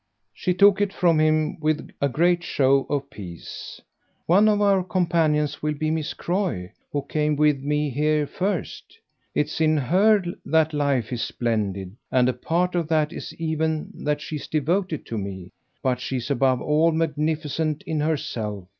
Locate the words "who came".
6.91-7.35